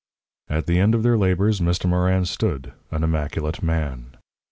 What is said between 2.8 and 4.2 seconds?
an immaculate man.